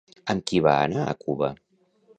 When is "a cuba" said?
1.05-1.53